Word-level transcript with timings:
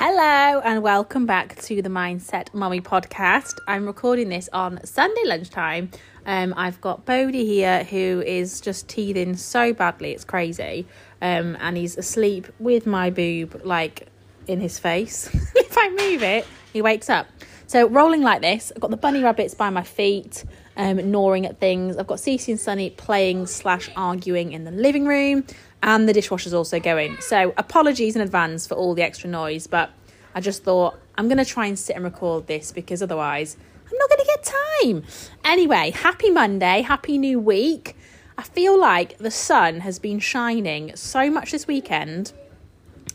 Hello 0.00 0.60
and 0.60 0.80
welcome 0.80 1.26
back 1.26 1.60
to 1.62 1.82
the 1.82 1.88
Mindset 1.88 2.54
Mummy 2.54 2.80
podcast. 2.80 3.58
I'm 3.66 3.84
recording 3.84 4.28
this 4.28 4.48
on 4.52 4.78
Sunday 4.86 5.24
lunchtime. 5.24 5.90
Um, 6.24 6.54
I've 6.56 6.80
got 6.80 7.04
Bodhi 7.04 7.44
here 7.44 7.82
who 7.82 8.22
is 8.24 8.60
just 8.60 8.88
teething 8.88 9.36
so 9.36 9.72
badly, 9.72 10.12
it's 10.12 10.22
crazy. 10.22 10.86
Um, 11.20 11.56
and 11.58 11.76
he's 11.76 11.98
asleep 11.98 12.46
with 12.60 12.86
my 12.86 13.10
boob 13.10 13.62
like 13.64 14.06
in 14.46 14.60
his 14.60 14.78
face. 14.78 15.34
if 15.56 15.76
I 15.76 15.88
move 15.88 16.22
it, 16.22 16.46
he 16.72 16.80
wakes 16.80 17.10
up. 17.10 17.26
So 17.66 17.88
rolling 17.88 18.22
like 18.22 18.40
this, 18.40 18.70
I've 18.72 18.80
got 18.80 18.92
the 18.92 18.96
bunny 18.96 19.24
rabbits 19.24 19.54
by 19.54 19.70
my 19.70 19.82
feet, 19.82 20.44
um, 20.76 21.10
gnawing 21.10 21.44
at 21.44 21.58
things. 21.58 21.96
I've 21.96 22.06
got 22.06 22.18
Cece 22.18 22.46
and 22.46 22.60
Sunny 22.60 22.90
playing 22.90 23.48
slash 23.48 23.90
arguing 23.96 24.52
in 24.52 24.62
the 24.62 24.70
living 24.70 25.06
room 25.06 25.44
and 25.82 26.08
the 26.08 26.12
dishwasher's 26.12 26.54
also 26.54 26.80
going. 26.80 27.16
So 27.20 27.54
apologies 27.56 28.16
in 28.16 28.22
advance 28.22 28.66
for 28.66 28.74
all 28.74 28.94
the 28.94 29.02
extra 29.02 29.28
noise, 29.28 29.66
but 29.66 29.90
I 30.34 30.40
just 30.40 30.64
thought 30.64 30.98
I'm 31.16 31.28
going 31.28 31.38
to 31.38 31.44
try 31.44 31.66
and 31.66 31.78
sit 31.78 31.96
and 31.96 32.04
record 32.04 32.46
this 32.46 32.72
because 32.72 33.02
otherwise 33.02 33.56
I'm 33.90 33.96
not 33.96 34.08
going 34.08 34.20
to 34.20 34.26
get 34.26 34.54
time. 34.82 35.04
Anyway, 35.44 35.90
happy 35.90 36.30
Monday, 36.30 36.82
happy 36.82 37.18
new 37.18 37.40
week. 37.40 37.96
I 38.36 38.42
feel 38.42 38.78
like 38.78 39.18
the 39.18 39.30
sun 39.30 39.80
has 39.80 39.98
been 39.98 40.20
shining 40.20 40.94
so 40.94 41.30
much 41.30 41.50
this 41.50 41.66
weekend. 41.66 42.32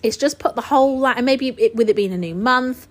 It's 0.01 0.17
just 0.17 0.37
put 0.39 0.55
the 0.55 0.61
whole 0.61 0.99
like, 0.99 1.15
and 1.15 1.25
maybe 1.25 1.49
it, 1.57 1.75
with 1.75 1.89
it 1.89 1.95
being 1.95 2.11
a 2.11 2.17
new 2.17 2.35
month, 2.35 2.87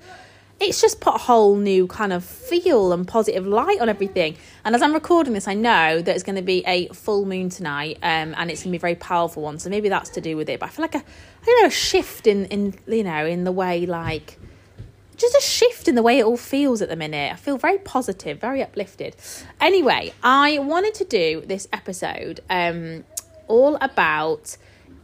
it's 0.63 0.81
just 0.81 1.01
put 1.01 1.15
a 1.15 1.19
whole 1.19 1.57
new 1.57 1.87
kind 1.87 2.13
of 2.13 2.25
feel 2.25 2.93
and 2.93 3.07
positive 3.07 3.47
light 3.47 3.81
on 3.81 3.89
everything. 3.89 4.37
And 4.65 4.75
as 4.75 4.83
I'm 4.83 4.95
recording 4.95 5.33
this, 5.33 5.49
I 5.49 5.55
know 5.55 6.01
that 6.01 6.15
it's 6.15 6.23
going 6.23 6.37
to 6.37 6.43
be 6.43 6.63
a 6.67 6.87
full 6.89 7.25
moon 7.25 7.49
tonight, 7.49 7.99
um, 8.03 8.35
and 8.37 8.51
it's 8.51 8.63
going 8.63 8.71
to 8.71 8.73
be 8.73 8.77
a 8.77 8.81
very 8.81 8.95
powerful 8.95 9.43
one. 9.43 9.59
So 9.59 9.69
maybe 9.71 9.89
that's 9.89 10.11
to 10.11 10.21
do 10.21 10.37
with 10.37 10.49
it. 10.49 10.61
But 10.61 10.67
I 10.67 10.69
feel 10.71 10.85
like 10.85 10.95
a, 10.95 10.99
I 10.99 11.45
don't 11.45 11.63
know, 11.63 11.67
a 11.67 11.71
shift 11.71 12.27
in 12.27 12.47
in 12.47 12.75
you 12.87 13.03
know 13.03 13.27
in 13.27 13.45
the 13.45 13.53
way 13.53 13.87
like 13.87 14.39
just 15.17 15.37
a 15.37 15.41
shift 15.41 15.89
in 15.89 15.95
the 15.95 16.03
way 16.03 16.19
it 16.19 16.25
all 16.25 16.37
feels 16.37 16.81
at 16.81 16.89
the 16.89 16.97
minute. 16.97 17.33
I 17.33 17.37
feel 17.37 17.59
very 17.59 17.79
positive, 17.79 18.41
very 18.41 18.63
uplifted. 18.63 19.17
Anyway, 19.61 20.13
I 20.23 20.59
wanted 20.61 20.95
to 20.95 21.05
do 21.05 21.43
this 21.47 21.69
episode 21.73 22.41
um, 22.49 23.05
all 23.49 23.77
about 23.81 24.57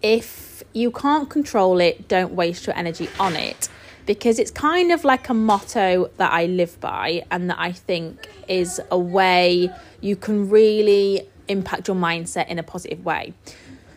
if 0.03 0.63
you 0.73 0.91
can't 0.93 1.29
control 1.29 1.81
it, 1.81 2.09
don't 2.09 2.33
waste 2.35 2.67
your 2.67 2.77
energy 2.77 3.09
on 3.19 3.35
it 3.35 3.69
because 4.09 4.39
it's 4.39 4.51
kind 4.51 4.91
of 4.91 5.05
like 5.05 5.29
a 5.29 5.35
motto 5.35 6.11
that 6.17 6.33
I 6.33 6.47
live 6.47 6.81
by 6.81 7.25
and 7.31 7.51
that 7.51 7.59
I 7.59 7.73
think 7.73 8.27
is 8.49 8.81
a 8.91 8.99
way 8.99 9.71
you 10.01 10.17
can 10.17 10.49
really 10.49 11.29
impact 11.47 11.89
your 11.89 11.97
mindset 11.97 12.49
in 12.49 12.59
a 12.59 12.63
positive 12.63 13.05
way. 13.05 13.35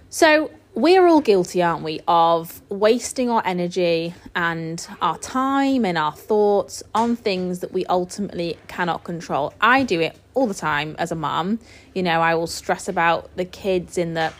So, 0.10 0.52
we're 0.74 1.06
all 1.06 1.22
guilty, 1.22 1.62
aren't 1.62 1.84
we, 1.84 2.02
of 2.08 2.62
wasting 2.70 3.30
our 3.30 3.42
energy 3.46 4.14
and 4.36 4.86
our 5.02 5.18
time 5.18 5.86
and 5.86 5.98
our 5.98 6.14
thoughts 6.14 6.82
on 6.94 7.16
things 7.16 7.60
that 7.60 7.72
we 7.74 7.86
ultimately 7.86 8.58
cannot 8.68 9.04
control. 9.04 9.54
I 9.60 9.84
do 9.84 10.00
it 10.00 10.18
all 10.34 10.48
the 10.48 10.54
time 10.54 10.96
as 10.98 11.12
a 11.12 11.16
mum. 11.16 11.60
You 11.94 12.04
know, 12.04 12.22
I 12.22 12.36
will 12.36 12.48
stress 12.48 12.88
about 12.88 13.36
the 13.36 13.44
kids 13.44 13.98
in 13.98 14.14
the 14.14 14.34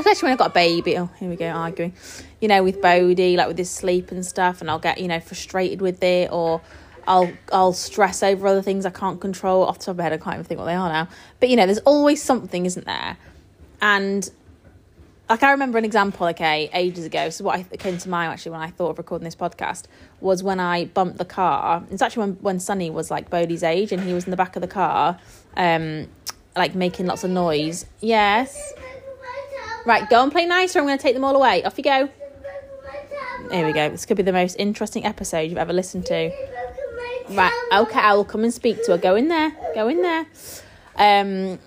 especially 0.00 0.26
when 0.26 0.32
I've 0.32 0.38
got 0.38 0.50
a 0.50 0.54
baby. 0.54 0.98
Oh, 0.98 1.10
here 1.18 1.28
we 1.28 1.36
go, 1.36 1.48
arguing. 1.48 1.94
You 2.40 2.48
know, 2.48 2.62
with 2.62 2.80
Bodhi, 2.80 3.36
like 3.36 3.48
with 3.48 3.58
his 3.58 3.70
sleep 3.70 4.10
and 4.10 4.24
stuff, 4.24 4.60
and 4.60 4.70
I'll 4.70 4.78
get 4.78 4.98
you 4.98 5.08
know 5.08 5.20
frustrated 5.20 5.80
with 5.80 6.02
it, 6.02 6.30
or 6.32 6.60
I'll 7.06 7.32
I'll 7.52 7.72
stress 7.72 8.22
over 8.22 8.46
other 8.46 8.62
things 8.62 8.86
I 8.86 8.90
can't 8.90 9.20
control. 9.20 9.64
Off 9.64 9.78
the 9.78 9.86
top 9.86 9.92
of 9.92 9.96
my 9.98 10.04
head, 10.04 10.12
I 10.12 10.18
can't 10.18 10.34
even 10.34 10.44
think 10.44 10.58
what 10.58 10.66
they 10.66 10.74
are 10.74 10.88
now. 10.88 11.08
But 11.40 11.48
you 11.48 11.56
know, 11.56 11.66
there's 11.66 11.78
always 11.78 12.22
something, 12.22 12.66
isn't 12.66 12.86
there? 12.86 13.16
And 13.80 14.30
like 15.28 15.42
I 15.42 15.52
remember 15.52 15.78
an 15.78 15.84
example, 15.84 16.26
okay, 16.28 16.68
ages 16.72 17.04
ago. 17.04 17.30
So 17.30 17.44
what 17.44 17.58
I, 17.58 17.62
came 17.76 17.96
to 17.98 18.08
mind 18.08 18.32
actually 18.32 18.52
when 18.52 18.60
I 18.60 18.70
thought 18.70 18.90
of 18.90 18.98
recording 18.98 19.24
this 19.24 19.36
podcast 19.36 19.84
was 20.20 20.42
when 20.42 20.60
I 20.60 20.86
bumped 20.86 21.18
the 21.18 21.24
car. 21.24 21.82
It's 21.90 22.02
actually 22.02 22.20
when 22.20 22.32
when 22.36 22.60
Sunny 22.60 22.90
was 22.90 23.10
like 23.10 23.30
Bodhi's 23.30 23.62
age, 23.62 23.92
and 23.92 24.02
he 24.02 24.12
was 24.12 24.24
in 24.24 24.30
the 24.30 24.36
back 24.36 24.56
of 24.56 24.62
the 24.62 24.68
car, 24.68 25.18
um, 25.56 26.08
like 26.56 26.74
making 26.74 27.06
lots 27.06 27.24
of 27.24 27.30
noise. 27.30 27.86
Yes. 28.00 28.74
Right, 29.86 30.08
go 30.08 30.22
and 30.22 30.32
play 30.32 30.46
nice, 30.46 30.74
or 30.74 30.80
I'm 30.80 30.86
going 30.86 30.96
to 30.96 31.02
take 31.02 31.14
them 31.14 31.24
all 31.24 31.36
away. 31.36 31.62
Off 31.64 31.76
you 31.76 31.84
go. 31.84 32.08
Here 33.50 33.66
we 33.66 33.72
go. 33.72 33.90
This 33.90 34.06
could 34.06 34.16
be 34.16 34.22
the 34.22 34.32
most 34.32 34.56
interesting 34.58 35.04
episode 35.04 35.42
you've 35.42 35.58
ever 35.58 35.72
listened 35.72 36.06
to. 36.06 36.30
Right, 37.30 37.68
okay, 37.72 38.00
I 38.00 38.14
will 38.14 38.24
come 38.24 38.44
and 38.44 38.52
speak 38.52 38.84
to 38.84 38.92
her. 38.92 38.98
Go 38.98 39.14
in 39.14 39.28
there. 39.28 39.54
Go 39.74 39.88
in 39.88 40.00
there. 40.00 40.26
Um, 40.96 41.58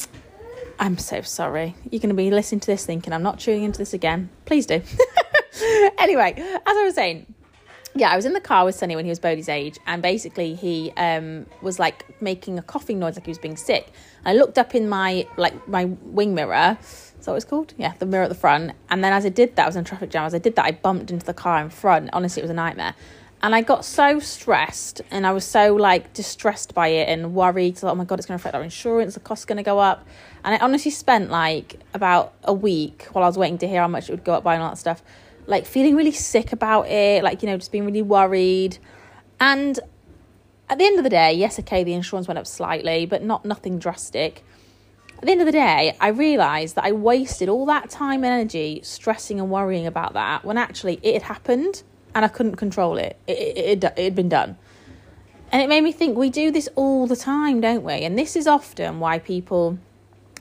I'm 0.80 0.98
so 0.98 1.22
sorry. 1.22 1.76
You're 1.92 2.00
going 2.00 2.10
to 2.10 2.16
be 2.16 2.32
listening 2.32 2.60
to 2.62 2.68
this 2.68 2.86
thinking 2.86 3.14
I'm 3.14 3.24
not 3.24 3.40
tuning 3.40 3.64
into 3.64 3.80
this 3.80 3.94
again. 3.94 4.30
Please 4.46 4.66
do. 4.66 4.82
anyway, 5.98 6.34
as 6.38 6.78
I 6.78 6.84
was 6.84 6.96
saying, 6.96 7.34
yeah, 7.96 8.10
I 8.10 8.16
was 8.16 8.26
in 8.26 8.34
the 8.34 8.42
car 8.42 8.66
with 8.66 8.76
Sunny 8.76 8.96
when 8.96 9.06
he 9.06 9.10
was 9.10 9.20
Bodhi's 9.20 9.50
age, 9.50 9.80
and 9.88 10.02
basically 10.02 10.54
he 10.54 10.92
um, 10.98 11.48
was 11.62 11.80
like 11.80 12.22
making 12.22 12.60
a 12.60 12.62
coughing 12.62 13.00
noise, 13.00 13.16
like 13.16 13.26
he 13.26 13.32
was 13.32 13.40
being 13.40 13.58
sick. 13.58 13.92
I 14.26 14.34
looked 14.34 14.58
up 14.58 14.76
in 14.76 14.88
my 14.88 15.28
like 15.38 15.68
my 15.68 15.86
wing 15.86 16.36
mirror, 16.36 16.78
that 17.26 17.32
what 17.32 17.38
it's 17.38 17.46
called? 17.46 17.74
Yeah, 17.78 17.94
the 18.00 18.06
mirror 18.06 18.24
at 18.24 18.30
the 18.30 18.36
front. 18.36 18.74
And 18.90 19.04
then 19.04 19.14
as 19.14 19.26
I 19.26 19.30
did 19.30 19.56
that, 19.56 19.64
I 19.64 19.66
was 19.68 19.76
in 19.76 19.84
traffic 19.84 20.10
jam. 20.10 20.26
As 20.26 20.34
I 20.34 20.40
did 20.40 20.56
that, 20.56 20.66
I 20.66 20.72
bumped 20.72 21.12
into 21.12 21.26
the 21.26 21.34
car 21.34 21.62
in 21.62 21.70
front. 21.70 22.10
Honestly, 22.14 22.42
it 22.42 22.44
was 22.44 22.52
a 22.52 22.56
nightmare. 22.56 22.96
And 23.42 23.54
I 23.54 23.62
got 23.62 23.86
so 23.86 24.20
stressed 24.20 25.02
and 25.12 25.28
I 25.28 25.32
was 25.32 25.46
so 25.46 25.76
like 25.76 26.12
distressed 26.14 26.74
by 26.74 26.88
it 26.88 27.08
and 27.08 27.36
worried. 27.36 27.78
So, 27.78 27.88
oh 27.88 27.96
my 27.96 28.04
God, 28.04 28.18
it's 28.18 28.26
going 28.26 28.38
to 28.38 28.42
affect 28.42 28.56
our 28.56 28.64
insurance. 28.64 29.14
The 29.14 29.20
cost's 29.20 29.46
going 29.46 29.58
to 29.58 29.64
go 29.64 29.78
up. 29.78 30.08
And 30.44 30.56
I 30.56 30.58
honestly 30.58 30.90
spent 30.90 31.30
like 31.30 31.80
about 31.94 32.34
a 32.44 32.54
week 32.54 33.08
while 33.12 33.24
I 33.24 33.28
was 33.28 33.38
waiting 33.38 33.60
to 33.60 33.68
hear 33.68 33.82
how 33.82 33.88
much 33.88 34.10
it 34.10 34.14
would 34.14 34.24
go 34.24 34.34
up 34.34 34.44
by 34.44 34.56
and 34.56 34.64
all 34.64 34.70
that 34.70 34.78
stuff, 34.78 35.04
like 35.46 35.68
feeling 35.68 35.96
really 35.96 36.12
sick 36.12 36.52
about 36.52 36.88
it, 36.88 37.24
like, 37.24 37.44
you 37.44 37.50
know, 37.50 37.58
just 37.58 37.72
being 37.72 37.86
really 37.86 38.02
worried. 38.02 38.80
And 39.40 39.80
at 40.70 40.80
the 40.80 40.86
end 40.86 40.98
of 40.98 41.04
the 41.04 41.10
day, 41.10 41.34
yes, 41.34 41.60
okay, 41.60 41.84
the 41.84 41.94
insurance 41.94 42.28
went 42.28 42.40
up 42.40 42.48
slightly, 42.48 43.06
but 43.06 43.22
not 43.22 43.46
nothing 43.46 43.78
drastic. 43.78 44.44
At 45.18 45.26
the 45.26 45.32
end 45.32 45.42
of 45.42 45.48
the 45.48 45.52
day, 45.52 45.98
I 46.00 46.10
realised 46.10 46.76
that 46.76 46.86
I 46.86 46.92
wasted 46.92 47.50
all 47.50 47.66
that 47.66 47.90
time 47.90 48.24
and 48.24 48.32
energy 48.34 48.82
stressing 48.84 49.40
and 49.40 49.50
worrying 49.50 49.88
about 49.88 50.14
that 50.14 50.46
when 50.46 50.58
actually 50.58 51.00
it 51.02 51.14
had 51.14 51.24
happened 51.24 51.82
and 52.14 52.24
I 52.24 52.28
couldn't 52.28 52.56
control 52.56 52.98
it. 52.98 53.18
It, 53.26 53.38
it, 53.38 53.84
it, 53.84 53.94
it 53.98 54.04
had 54.04 54.16
been 54.16 54.30
done. 54.30 54.58
And 55.52 55.62
it 55.62 55.70
made 55.70 55.82
me 55.82 55.92
think 55.92 56.18
we 56.18 56.30
do 56.30 56.52
this 56.52 56.70
all 56.76 57.08
the 57.08 57.16
time, 57.16 57.62
don't 57.62 57.84
we? 57.84 57.94
And 58.04 58.18
this 58.18 58.36
is 58.36 58.46
often 58.46 59.00
why 59.00 59.18
people, 59.18 59.80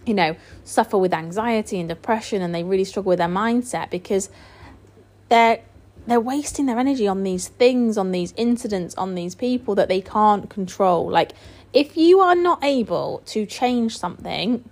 you 0.04 0.12
know, 0.12 0.36
suffer 0.64 0.98
with 0.98 1.14
anxiety 1.14 1.80
and 1.80 1.88
depression 1.88 2.42
and 2.42 2.54
they 2.54 2.62
really 2.62 2.84
struggle 2.84 3.10
with 3.10 3.18
their 3.18 3.28
mindset 3.28 3.90
because 3.90 4.28
they're 5.28 5.60
they're 6.06 6.20
wasting 6.20 6.66
their 6.66 6.78
energy 6.78 7.08
on 7.08 7.24
these 7.24 7.48
things, 7.48 7.98
on 7.98 8.12
these 8.12 8.32
incidents, 8.36 8.94
on 8.94 9.16
these 9.16 9.34
people 9.34 9.74
that 9.74 9.88
they 9.88 10.00
can't 10.00 10.48
control. 10.48 11.10
Like 11.10 11.32
if 11.76 11.94
you 11.94 12.20
are 12.20 12.34
not 12.34 12.64
able 12.64 13.22
to 13.26 13.44
change 13.44 13.98
something, 13.98 14.66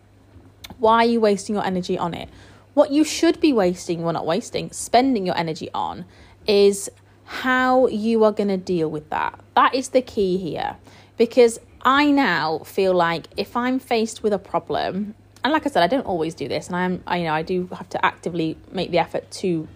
why 0.79 1.05
are 1.05 1.05
you 1.05 1.21
wasting 1.21 1.55
your 1.55 1.63
energy 1.67 1.99
on 1.99 2.15
it? 2.15 2.31
What 2.73 2.93
you 2.93 3.05
should 3.05 3.43
be 3.43 3.53
wasting, 3.53 4.03
well, 4.03 4.15
not 4.15 4.25
wasting, 4.25 4.71
spending 4.73 5.27
your 5.27 5.37
energy 5.37 5.69
on 5.75 6.07
is 6.47 6.91
how 7.27 7.89
you 7.89 8.25
are 8.25 8.33
going 8.33 8.49
to 8.49 8.57
deal 8.57 8.91
with 8.91 9.11
that. 9.11 9.39
That 9.55 9.75
is 9.75 9.91
the 9.91 10.01
key 10.01 10.39
here. 10.39 10.79
Because 11.19 11.59
I 11.83 12.11
now 12.11 12.61
feel 12.61 12.95
like 12.95 13.27
if 13.37 13.55
I'm 13.55 13.79
faced 13.79 14.23
with 14.23 14.33
a 14.33 14.39
problem, 14.39 15.15
and 15.45 15.53
like 15.53 15.67
I 15.67 15.69
said, 15.69 15.83
I 15.83 15.89
don't 15.89 16.07
always 16.07 16.35
do 16.35 16.49
this, 16.49 16.69
and 16.69 16.77
I'm, 16.77 17.03
I 17.07 17.19
you 17.19 17.25
know, 17.25 17.35
I 17.35 17.43
do 17.43 17.69
have 17.77 17.91
to 17.91 18.03
actively 18.03 18.57
make 18.73 18.91
the 18.91 18.99
effort 18.99 19.31
to 19.43 19.69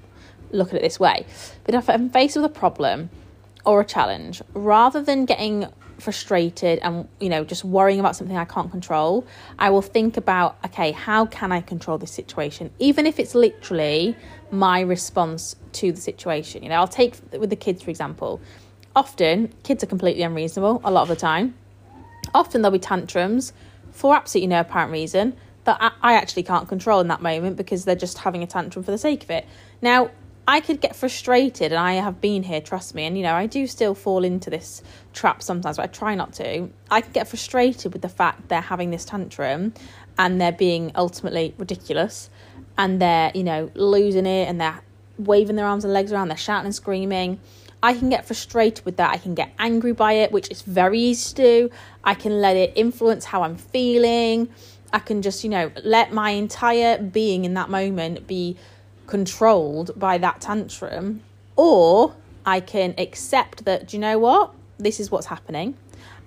look 0.51 0.69
at 0.69 0.77
it 0.77 0.83
this 0.83 0.99
way. 0.99 1.27
But 1.65 1.75
if 1.75 1.91
I'm 1.91 2.09
faced 2.09 2.37
with 2.37 2.47
a 2.47 2.49
problem 2.49 3.11
or 3.67 3.83
a 3.83 3.85
challenge, 3.85 4.41
rather 4.55 5.03
than 5.03 5.27
getting 5.27 5.67
frustrated 6.01 6.79
and 6.81 7.09
you 7.21 7.29
know 7.29 7.45
just 7.45 7.65
worrying 7.65 8.01
about 8.01 8.17
something 8.17 8.37
I 8.37 8.45
can't 8.45 8.71
control, 8.71 9.27
I 9.59 9.71
will 9.71 9.83
think 9.83 10.17
about 10.17 10.59
okay, 10.67 10.93
how 10.93 11.27
can 11.27 11.53
I 11.53 11.61
control 11.61 11.99
this 11.99 12.11
situation 12.11 12.71
even 12.79 13.07
if 13.07 13.19
it's 13.19 13.35
literally 13.35 14.17
my 14.51 14.81
response 14.81 15.57
to 15.73 15.93
the 15.93 16.01
situation. 16.01 16.63
You 16.63 16.71
know, 16.71 16.77
I'll 16.77 16.89
take 16.89 17.17
with 17.39 17.51
the 17.51 17.57
kids 17.57 17.83
for 17.83 17.91
example. 17.91 18.41
Often 18.97 19.53
kids 19.63 19.85
are 19.85 19.87
completely 19.87 20.23
unreasonable 20.23 20.81
a 20.85 20.91
lot 20.91 21.03
of 21.03 21.09
the 21.09 21.17
time. 21.17 21.55
Often 22.35 22.63
there'll 22.63 22.73
be 22.73 22.79
tantrums 22.79 23.53
for 23.93 24.15
absolutely 24.15 24.49
no 24.49 24.61
apparent 24.61 24.93
reason 24.93 25.37
that 25.65 25.93
I 26.03 26.15
actually 26.15 26.45
can't 26.45 26.67
control 26.67 27.01
in 27.01 27.09
that 27.09 27.21
moment 27.21 27.57
because 27.57 27.85
they're 27.85 27.95
just 27.95 28.19
having 28.19 28.43
a 28.43 28.47
tantrum 28.47 28.83
for 28.83 28.91
the 28.91 28.99
sake 28.99 29.25
of 29.25 29.31
it. 29.31 29.47
Now, 29.83 30.11
I 30.49 30.61
could 30.61 30.81
get 30.81 30.97
frustrated, 30.97 31.73
and 31.73 31.79
I 31.79 31.93
have 31.93 32.23
been 32.23 32.43
here, 32.43 32.63
trust 32.63 32.95
me. 32.95 33.05
And 33.05 33.19
you 33.19 33.23
know, 33.23 33.35
I 33.35 33.45
do 33.45 33.67
still 33.67 33.95
fall 33.95 34.25
into 34.25 34.49
this 34.49 34.83
trap 35.13 35.43
sometimes, 35.43 35.77
but 35.77 35.83
I 35.83 35.87
try 35.89 36.15
not 36.15 36.33
to. 36.35 36.71
I 36.91 37.03
can 37.03 37.13
get 37.13 37.29
frustrated 37.29 37.93
with 37.93 38.01
the 38.01 38.09
fact 38.09 38.49
they're 38.49 38.63
having 38.63 38.91
this 38.91 39.05
tantrum 39.05 39.75
and 40.17 40.41
they're 40.41 40.51
being 40.51 40.91
ultimately 40.95 41.55
ridiculous 41.59 42.31
and 42.79 42.99
they're, 42.99 43.31
you 43.35 43.45
know, 43.45 43.71
losing 43.75 44.25
it 44.25 44.49
and 44.49 44.59
they're 44.59 44.81
waving 45.19 45.57
their 45.57 45.67
arms 45.67 45.85
and 45.85 45.93
legs 45.93 46.13
around, 46.13 46.29
they're 46.29 46.37
shouting 46.39 46.65
and 46.65 46.75
screaming. 46.75 47.39
I 47.83 47.93
can 47.93 48.09
get 48.09 48.27
frustrated 48.27 48.87
with 48.87 48.97
that. 48.97 49.11
I 49.11 49.19
can 49.19 49.35
get 49.35 49.53
angry 49.59 49.93
by 49.93 50.15
it, 50.15 50.33
which 50.33 50.51
is 50.51 50.63
very 50.63 50.99
easy 50.99 51.29
to 51.29 51.43
do. 51.43 51.71
I 52.05 52.15
can 52.15 52.41
let 52.41 52.57
it 52.57 52.73
influence 52.75 53.27
how 53.27 53.43
I'm 53.43 53.57
feeling. 53.57 54.49
I 54.95 55.01
can 55.01 55.21
just, 55.21 55.45
you 55.45 55.51
know, 55.51 55.71
let 55.85 56.15
my 56.15 56.31
entire 56.31 56.97
being 56.97 57.45
in 57.45 57.53
that 57.53 57.69
moment 57.69 58.27
be 58.27 58.57
controlled 59.09 59.99
by 59.99 60.19
that 60.19 60.41
tantrum, 60.41 61.23
or 61.57 62.15
I 62.47 62.61
can 62.61 62.95
accept 62.97 63.65
that, 63.65 63.89
do 63.89 63.97
you 63.97 64.01
know 64.01 64.19
what? 64.19 64.55
This 64.79 65.01
is 65.01 65.11
what's 65.11 65.27
happening. 65.27 65.77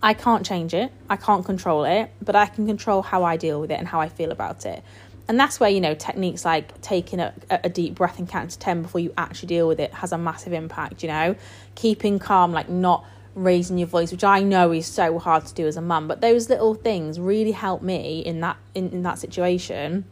I 0.03 0.13
can't 0.13 0.45
change 0.45 0.73
it, 0.73 0.91
I 1.09 1.15
can't 1.15 1.45
control 1.45 1.85
it, 1.85 2.11
but 2.21 2.35
I 2.35 2.47
can 2.47 2.65
control 2.65 3.03
how 3.03 3.23
I 3.23 3.37
deal 3.37 3.61
with 3.61 3.71
it 3.71 3.75
and 3.75 3.87
how 3.87 4.01
I 4.01 4.09
feel 4.09 4.31
about 4.31 4.65
it. 4.65 4.83
And 5.27 5.39
that's 5.39 5.59
where, 5.59 5.69
you 5.69 5.79
know, 5.79 5.93
techniques 5.93 6.43
like 6.43 6.81
taking 6.81 7.19
a, 7.19 7.33
a 7.49 7.69
deep 7.69 7.95
breath 7.95 8.17
and 8.17 8.27
counting 8.27 8.49
to 8.49 8.59
10 8.59 8.81
before 8.81 8.99
you 8.99 9.13
actually 9.15 9.47
deal 9.47 9.67
with 9.67 9.79
it 9.79 9.93
has 9.93 10.11
a 10.11 10.17
massive 10.17 10.51
impact, 10.51 11.03
you 11.03 11.07
know, 11.07 11.35
keeping 11.75 12.17
calm, 12.17 12.51
like 12.51 12.67
not 12.67 13.05
raising 13.35 13.77
your 13.77 13.87
voice, 13.87 14.11
which 14.11 14.23
I 14.23 14.41
know 14.41 14.71
is 14.71 14.87
so 14.87 15.19
hard 15.19 15.45
to 15.45 15.53
do 15.53 15.67
as 15.67 15.77
a 15.77 15.81
mum, 15.81 16.07
but 16.07 16.19
those 16.19 16.49
little 16.49 16.73
things 16.73 17.19
really 17.19 17.51
help 17.51 17.81
me 17.83 18.19
in 18.19 18.41
that 18.41 18.57
in, 18.73 18.89
in 18.89 19.03
that 19.03 19.19
situation 19.19 20.05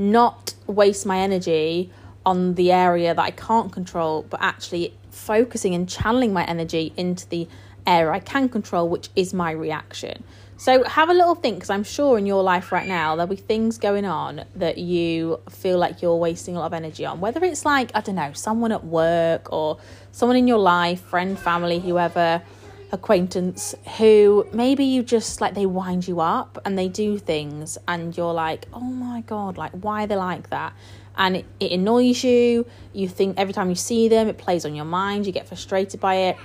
not 0.00 0.54
waste 0.66 1.04
my 1.04 1.18
energy 1.18 1.90
on 2.24 2.54
the 2.54 2.72
area 2.72 3.14
that 3.14 3.22
I 3.22 3.30
can't 3.30 3.70
control, 3.70 4.24
but 4.28 4.40
actually 4.42 4.94
focusing 5.10 5.74
and 5.74 5.88
channeling 5.88 6.32
my 6.32 6.44
energy 6.44 6.92
into 6.96 7.28
the 7.28 7.46
area 7.86 8.12
I 8.12 8.20
can 8.20 8.48
control, 8.48 8.88
which 8.88 9.10
is 9.14 9.34
my 9.34 9.50
reaction. 9.50 10.24
So 10.56 10.84
have 10.84 11.08
a 11.08 11.14
little 11.14 11.34
think 11.34 11.56
because 11.56 11.70
I'm 11.70 11.84
sure 11.84 12.18
in 12.18 12.26
your 12.26 12.42
life 12.42 12.70
right 12.72 12.86
now 12.86 13.16
there'll 13.16 13.28
be 13.28 13.36
things 13.36 13.78
going 13.78 14.04
on 14.04 14.44
that 14.56 14.78
you 14.78 15.40
feel 15.48 15.78
like 15.78 16.02
you're 16.02 16.16
wasting 16.16 16.56
a 16.56 16.58
lot 16.60 16.66
of 16.66 16.74
energy 16.74 17.04
on. 17.06 17.20
Whether 17.20 17.44
it's 17.44 17.64
like, 17.64 17.90
I 17.94 18.00
don't 18.00 18.14
know, 18.14 18.32
someone 18.32 18.72
at 18.72 18.84
work 18.84 19.52
or 19.52 19.78
someone 20.12 20.36
in 20.36 20.46
your 20.46 20.58
life, 20.58 21.00
friend, 21.00 21.38
family, 21.38 21.78
whoever, 21.78 22.42
acquaintance, 22.92 23.74
who 23.98 24.46
maybe 24.52 24.84
you 24.84 25.02
just 25.02 25.40
like 25.40 25.54
they 25.54 25.66
wind 25.66 26.08
you 26.08 26.20
up 26.20 26.58
and 26.64 26.78
they 26.78 26.88
do 26.88 27.18
things 27.18 27.78
and 27.86 28.16
you're 28.16 28.34
like, 28.34 28.66
oh 28.72 28.80
my 28.80 29.20
God, 29.22 29.56
like 29.56 29.72
why 29.72 30.04
are 30.04 30.06
they 30.06 30.16
like 30.16 30.50
that? 30.50 30.72
And 31.16 31.36
it, 31.36 31.46
it 31.58 31.72
annoys 31.72 32.24
you. 32.24 32.66
You 32.92 33.08
think 33.08 33.38
every 33.38 33.52
time 33.52 33.68
you 33.68 33.74
see 33.74 34.08
them, 34.08 34.28
it 34.28 34.38
plays 34.38 34.64
on 34.64 34.74
your 34.74 34.84
mind, 34.84 35.26
you 35.26 35.32
get 35.32 35.48
frustrated 35.48 36.00
by 36.00 36.14
it 36.14 36.36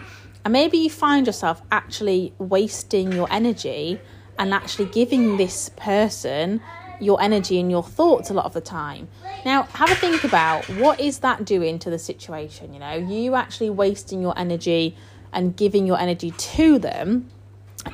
and 0.45 0.51
maybe 0.51 0.77
you 0.77 0.91
find 0.91 1.25
yourself 1.25 1.63
actually 1.71 2.31
wasting 2.37 3.11
your 3.11 3.27
energy 3.31 3.99
and 4.37 4.53
actually 4.53 4.85
giving 4.85 5.37
this 5.37 5.69
person 5.69 6.61
your 6.99 7.21
energy 7.21 7.59
and 7.59 7.71
your 7.71 7.83
thoughts 7.83 8.29
a 8.29 8.33
lot 8.33 8.45
of 8.45 8.53
the 8.53 8.61
time. 8.61 9.07
Now, 9.43 9.63
have 9.63 9.89
a 9.91 9.95
think 9.95 10.23
about 10.23 10.63
what 10.69 10.99
is 10.99 11.19
that 11.19 11.45
doing 11.45 11.79
to 11.79 11.89
the 11.89 11.99
situation, 11.99 12.73
you 12.73 12.79
know? 12.79 12.93
You 12.93 13.35
actually 13.35 13.71
wasting 13.71 14.21
your 14.21 14.37
energy 14.37 14.95
and 15.35 15.55
giving 15.55 15.85
your 15.85 15.99
energy 15.99 16.31
to 16.31 16.79
them. 16.79 17.29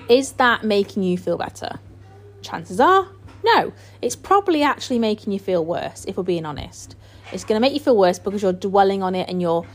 Is 0.08 0.34
that 0.34 0.64
making 0.64 1.04
you 1.04 1.18
feel 1.18 1.38
better? 1.38 1.80
Chances 2.42 2.80
are, 2.80 3.08
no. 3.44 3.74
It's 4.02 4.16
probably 4.16 4.64
actually 4.64 5.00
making 5.00 5.34
you 5.34 5.40
feel 5.40 5.66
worse, 5.66 6.06
if 6.06 6.16
we're 6.16 6.24
being 6.24 6.46
honest. 6.46 6.96
It's 7.34 7.44
going 7.44 7.58
to 7.58 7.62
make 7.62 7.74
you 7.74 7.80
feel 7.80 7.98
worse 7.98 8.20
because 8.20 8.42
you're 8.42 8.54
dwelling 8.54 9.04
on 9.04 9.16
it 9.16 9.28
and 9.30 9.42
you're 9.42 9.66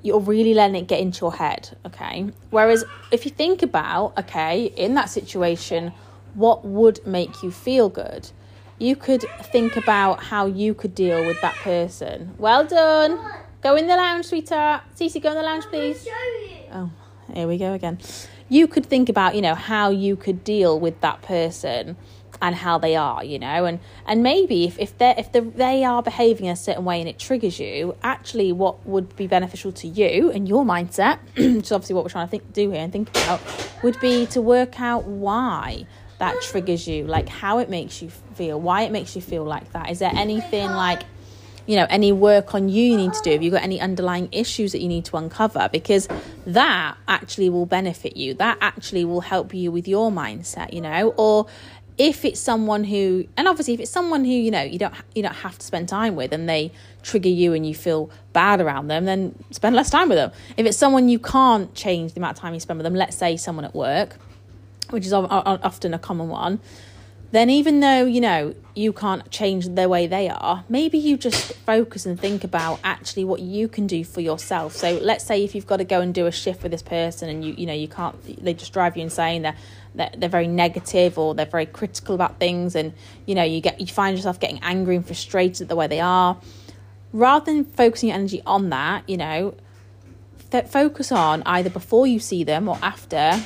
you're 0.00 0.20
really 0.20 0.54
letting 0.54 0.76
it 0.76 0.86
get 0.86 1.00
into 1.00 1.24
your 1.24 1.34
head, 1.34 1.76
okay? 1.84 2.30
Whereas 2.50 2.84
if 3.10 3.24
you 3.24 3.32
think 3.32 3.62
about, 3.62 4.16
okay, 4.16 4.66
in 4.76 4.94
that 4.94 5.10
situation, 5.10 5.92
what 6.34 6.64
would 6.64 7.04
make 7.04 7.42
you 7.42 7.50
feel 7.50 7.88
good? 7.88 8.30
You 8.78 8.94
could 8.94 9.24
think 9.42 9.76
about 9.76 10.22
how 10.22 10.46
you 10.46 10.72
could 10.72 10.94
deal 10.94 11.26
with 11.26 11.40
that 11.40 11.56
person. 11.56 12.32
Well 12.38 12.64
done. 12.64 13.18
Go 13.60 13.74
in 13.74 13.88
the 13.88 13.96
lounge, 13.96 14.26
sweetheart. 14.26 14.84
Cece, 14.96 15.20
go 15.20 15.30
in 15.30 15.36
the 15.36 15.42
lounge, 15.42 15.64
please. 15.64 16.06
Oh, 16.72 16.90
here 17.34 17.46
we 17.46 17.58
go 17.58 17.72
again. 17.72 17.98
You 18.48 18.66
could 18.66 18.86
think 18.86 19.08
about, 19.08 19.34
you 19.34 19.42
know, 19.42 19.54
how 19.54 19.90
you 19.90 20.16
could 20.16 20.44
deal 20.44 20.78
with 20.78 21.00
that 21.00 21.22
person 21.22 21.96
and 22.40 22.54
how 22.54 22.78
they 22.78 22.94
are, 22.96 23.24
you 23.24 23.38
know, 23.38 23.64
and 23.64 23.80
and 24.06 24.22
maybe 24.22 24.64
if 24.64 24.78
if 24.78 24.96
they 24.98 25.14
if 25.18 25.32
the, 25.32 25.40
they 25.40 25.84
are 25.84 26.02
behaving 26.02 26.48
a 26.48 26.56
certain 26.56 26.84
way 26.84 27.00
and 27.00 27.08
it 27.08 27.18
triggers 27.18 27.58
you, 27.58 27.96
actually, 28.02 28.52
what 28.52 28.86
would 28.86 29.14
be 29.16 29.26
beneficial 29.26 29.72
to 29.72 29.88
you 29.88 30.30
and 30.30 30.48
your 30.48 30.64
mindset, 30.64 31.18
which 31.36 31.64
is 31.66 31.72
obviously 31.72 31.94
what 31.94 32.04
we're 32.04 32.10
trying 32.10 32.26
to 32.26 32.30
think 32.30 32.52
do 32.52 32.70
here 32.70 32.80
and 32.80 32.92
think 32.92 33.10
about, 33.10 33.40
would 33.82 33.98
be 34.00 34.26
to 34.26 34.40
work 34.40 34.80
out 34.80 35.04
why 35.04 35.86
that 36.18 36.40
triggers 36.42 36.86
you, 36.88 37.04
like 37.04 37.28
how 37.28 37.58
it 37.58 37.68
makes 37.68 38.02
you 38.02 38.10
feel, 38.34 38.60
why 38.60 38.82
it 38.82 38.92
makes 38.92 39.14
you 39.14 39.22
feel 39.22 39.44
like 39.44 39.72
that. 39.72 39.90
Is 39.90 40.00
there 40.00 40.12
anything 40.14 40.70
like 40.70 41.02
you 41.68 41.76
know 41.76 41.86
any 41.90 42.12
work 42.12 42.54
on 42.54 42.70
you 42.70 42.82
you 42.82 42.96
need 42.96 43.12
to 43.12 43.22
do? 43.22 43.30
Have 43.32 43.42
you 43.42 43.50
got 43.50 43.62
any 43.62 43.78
underlying 43.78 44.30
issues 44.32 44.72
that 44.72 44.80
you 44.80 44.88
need 44.88 45.04
to 45.04 45.18
uncover? 45.18 45.68
Because 45.70 46.08
that 46.46 46.96
actually 47.06 47.50
will 47.50 47.66
benefit 47.66 48.16
you. 48.16 48.32
That 48.34 48.56
actually 48.62 49.04
will 49.04 49.20
help 49.20 49.52
you 49.52 49.70
with 49.70 49.86
your 49.86 50.10
mindset 50.10 50.72
you 50.72 50.80
know? 50.80 51.14
Or 51.18 51.46
if 51.98 52.24
it's 52.24 52.40
someone 52.40 52.84
who 52.84 53.26
and 53.36 53.46
obviously 53.46 53.74
if 53.74 53.80
it's 53.80 53.90
someone 53.90 54.24
who 54.24 54.30
you 54.30 54.50
know 54.50 54.62
you 54.62 54.78
don't 54.78 54.94
you 55.14 55.22
don't 55.22 55.34
have 55.34 55.58
to 55.58 55.66
spend 55.66 55.88
time 55.88 56.16
with 56.16 56.32
and 56.32 56.48
they 56.48 56.72
trigger 57.02 57.28
you 57.28 57.52
and 57.52 57.66
you 57.66 57.74
feel 57.74 58.08
bad 58.32 58.60
around 58.60 58.86
them 58.86 59.04
then 59.04 59.34
spend 59.50 59.76
less 59.76 59.90
time 59.90 60.08
with 60.08 60.16
them. 60.16 60.32
If 60.56 60.64
it's 60.64 60.78
someone 60.78 61.10
you 61.10 61.18
can't 61.18 61.74
change 61.74 62.14
the 62.14 62.20
amount 62.20 62.38
of 62.38 62.40
time 62.40 62.54
you 62.54 62.60
spend 62.60 62.78
with 62.78 62.84
them 62.84 62.94
let's 62.94 63.16
say 63.16 63.36
someone 63.36 63.66
at 63.66 63.74
work 63.74 64.16
which 64.90 65.04
is 65.04 65.12
often 65.12 65.92
a 65.92 65.98
common 65.98 66.28
one 66.28 66.60
then 67.30 67.50
even 67.50 67.80
though 67.80 68.04
you 68.04 68.20
know 68.20 68.54
you 68.74 68.92
can't 68.92 69.30
change 69.30 69.68
the 69.74 69.88
way 69.88 70.06
they 70.06 70.28
are 70.28 70.64
maybe 70.68 70.96
you 70.96 71.16
just 71.16 71.52
focus 71.52 72.06
and 72.06 72.18
think 72.18 72.44
about 72.44 72.78
actually 72.84 73.24
what 73.24 73.40
you 73.40 73.68
can 73.68 73.86
do 73.86 74.04
for 74.04 74.20
yourself. 74.20 74.74
So 74.74 74.98
let's 75.02 75.24
say 75.24 75.44
if 75.44 75.54
you've 75.54 75.66
got 75.66 75.78
to 75.78 75.84
go 75.84 76.00
and 76.00 76.14
do 76.14 76.26
a 76.26 76.32
shift 76.32 76.62
with 76.62 76.72
this 76.72 76.82
person 76.82 77.28
and 77.28 77.44
you 77.44 77.54
you 77.54 77.66
know 77.66 77.72
you 77.72 77.88
can't 77.88 78.16
they 78.42 78.54
just 78.54 78.72
drive 78.72 78.96
you 78.96 79.02
insane 79.02 79.42
they're 79.42 79.56
they're, 79.94 80.10
they're 80.16 80.28
very 80.28 80.46
negative 80.46 81.18
or 81.18 81.34
they're 81.34 81.46
very 81.46 81.66
critical 81.66 82.14
about 82.14 82.38
things 82.38 82.74
and 82.74 82.92
you 83.26 83.34
know 83.34 83.42
you 83.42 83.60
get 83.60 83.80
you 83.80 83.86
find 83.86 84.16
yourself 84.16 84.40
getting 84.40 84.60
angry 84.62 84.96
and 84.96 85.06
frustrated 85.06 85.62
at 85.62 85.68
the 85.68 85.76
way 85.76 85.86
they 85.86 86.00
are. 86.00 86.38
Rather 87.12 87.46
than 87.46 87.64
focusing 87.64 88.10
your 88.10 88.16
energy 88.16 88.42
on 88.46 88.70
that 88.70 89.08
you 89.08 89.16
know 89.16 89.54
focus 90.66 91.12
on 91.12 91.42
either 91.44 91.68
before 91.68 92.06
you 92.06 92.18
see 92.18 92.42
them 92.42 92.68
or 92.68 92.78
after 92.80 93.38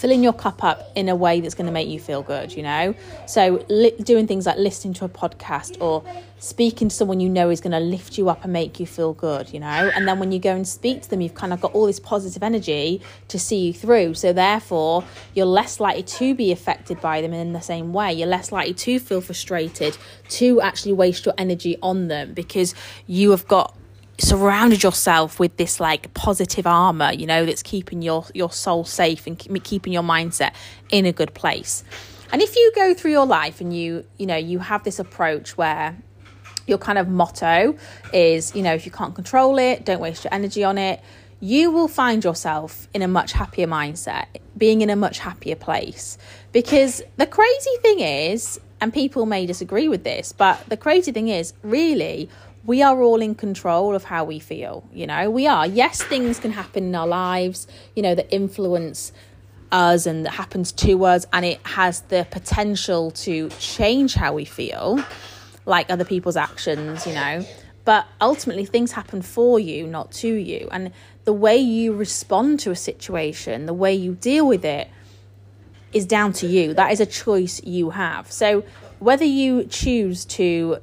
filling 0.00 0.22
your 0.22 0.32
cup 0.32 0.64
up 0.64 0.90
in 0.94 1.10
a 1.10 1.14
way 1.14 1.42
that's 1.42 1.54
going 1.54 1.66
to 1.66 1.72
make 1.72 1.86
you 1.86 2.00
feel 2.00 2.22
good, 2.22 2.56
you 2.56 2.62
know? 2.62 2.94
So, 3.26 3.62
li- 3.68 3.94
doing 4.02 4.26
things 4.26 4.46
like 4.46 4.56
listening 4.56 4.94
to 4.94 5.04
a 5.04 5.10
podcast 5.10 5.78
or 5.78 6.02
speaking 6.38 6.88
to 6.88 6.96
someone 6.96 7.20
you 7.20 7.28
know 7.28 7.50
is 7.50 7.60
going 7.60 7.72
to 7.72 7.80
lift 7.80 8.16
you 8.16 8.30
up 8.30 8.42
and 8.42 8.50
make 8.50 8.80
you 8.80 8.86
feel 8.86 9.12
good, 9.12 9.52
you 9.52 9.60
know? 9.60 9.66
And 9.94 10.08
then 10.08 10.18
when 10.18 10.32
you 10.32 10.38
go 10.38 10.54
and 10.56 10.66
speak 10.66 11.02
to 11.02 11.10
them, 11.10 11.20
you've 11.20 11.34
kind 11.34 11.52
of 11.52 11.60
got 11.60 11.74
all 11.74 11.84
this 11.84 12.00
positive 12.00 12.42
energy 12.42 13.02
to 13.28 13.38
see 13.38 13.66
you 13.66 13.72
through. 13.74 14.14
So, 14.14 14.32
therefore, 14.32 15.04
you're 15.34 15.44
less 15.44 15.80
likely 15.80 16.04
to 16.04 16.34
be 16.34 16.50
affected 16.50 16.98
by 17.02 17.20
them 17.20 17.34
in 17.34 17.52
the 17.52 17.60
same 17.60 17.92
way. 17.92 18.14
You're 18.14 18.26
less 18.26 18.50
likely 18.50 18.72
to 18.72 18.98
feel 19.00 19.20
frustrated, 19.20 19.98
to 20.30 20.62
actually 20.62 20.94
waste 20.94 21.26
your 21.26 21.34
energy 21.36 21.76
on 21.82 22.08
them 22.08 22.32
because 22.32 22.74
you 23.06 23.32
have 23.32 23.46
got 23.46 23.76
surrounded 24.20 24.82
yourself 24.82 25.38
with 25.40 25.56
this 25.56 25.80
like 25.80 26.12
positive 26.14 26.66
armor 26.66 27.12
you 27.12 27.26
know 27.26 27.44
that's 27.44 27.62
keeping 27.62 28.02
your 28.02 28.24
your 28.34 28.50
soul 28.50 28.84
safe 28.84 29.26
and 29.26 29.38
keeping 29.38 29.92
your 29.92 30.02
mindset 30.02 30.52
in 30.90 31.06
a 31.06 31.12
good 31.12 31.34
place. 31.34 31.84
And 32.32 32.40
if 32.40 32.54
you 32.54 32.72
go 32.76 32.94
through 32.94 33.10
your 33.10 33.26
life 33.26 33.60
and 33.60 33.76
you 33.76 34.04
you 34.18 34.26
know 34.26 34.36
you 34.36 34.58
have 34.60 34.84
this 34.84 34.98
approach 34.98 35.56
where 35.56 35.96
your 36.66 36.78
kind 36.78 36.98
of 36.98 37.08
motto 37.08 37.76
is 38.12 38.54
you 38.54 38.62
know 38.62 38.74
if 38.74 38.86
you 38.86 38.92
can't 38.92 39.14
control 39.14 39.58
it 39.58 39.84
don't 39.84 40.00
waste 40.00 40.24
your 40.24 40.32
energy 40.32 40.62
on 40.62 40.78
it 40.78 41.00
you 41.40 41.70
will 41.70 41.88
find 41.88 42.22
yourself 42.22 42.86
in 42.92 43.00
a 43.02 43.08
much 43.08 43.32
happier 43.32 43.66
mindset 43.66 44.26
being 44.56 44.82
in 44.82 44.90
a 44.90 44.96
much 44.96 45.18
happier 45.18 45.56
place. 45.56 46.18
Because 46.52 47.02
the 47.16 47.26
crazy 47.26 47.76
thing 47.80 48.00
is 48.00 48.60
and 48.82 48.92
people 48.92 49.26
may 49.26 49.46
disagree 49.46 49.88
with 49.88 50.04
this 50.04 50.32
but 50.32 50.64
the 50.68 50.76
crazy 50.76 51.12
thing 51.12 51.28
is 51.28 51.52
really 51.62 52.28
we 52.64 52.82
are 52.82 53.00
all 53.02 53.22
in 53.22 53.34
control 53.34 53.94
of 53.94 54.04
how 54.04 54.24
we 54.24 54.38
feel. 54.38 54.84
You 54.92 55.06
know, 55.06 55.30
we 55.30 55.46
are. 55.46 55.66
Yes, 55.66 56.02
things 56.02 56.38
can 56.38 56.52
happen 56.52 56.84
in 56.84 56.94
our 56.94 57.06
lives, 57.06 57.66
you 57.96 58.02
know, 58.02 58.14
that 58.14 58.32
influence 58.32 59.12
us 59.72 60.06
and 60.06 60.26
that 60.26 60.32
happens 60.32 60.72
to 60.72 61.04
us, 61.04 61.26
and 61.32 61.44
it 61.44 61.60
has 61.64 62.02
the 62.02 62.26
potential 62.30 63.12
to 63.12 63.48
change 63.58 64.14
how 64.14 64.32
we 64.32 64.44
feel, 64.44 65.02
like 65.64 65.90
other 65.90 66.04
people's 66.04 66.36
actions, 66.36 67.06
you 67.06 67.14
know. 67.14 67.44
But 67.84 68.06
ultimately, 68.20 68.66
things 68.66 68.92
happen 68.92 69.22
for 69.22 69.58
you, 69.58 69.86
not 69.86 70.12
to 70.12 70.28
you. 70.28 70.68
And 70.70 70.92
the 71.24 71.32
way 71.32 71.56
you 71.56 71.94
respond 71.94 72.60
to 72.60 72.70
a 72.70 72.76
situation, 72.76 73.66
the 73.66 73.74
way 73.74 73.94
you 73.94 74.14
deal 74.14 74.46
with 74.46 74.64
it, 74.64 74.88
is 75.92 76.06
down 76.06 76.32
to 76.34 76.46
you. 76.46 76.74
That 76.74 76.92
is 76.92 77.00
a 77.00 77.06
choice 77.06 77.62
you 77.64 77.90
have. 77.90 78.30
So, 78.30 78.64
whether 78.98 79.24
you 79.24 79.64
choose 79.64 80.24
to 80.26 80.78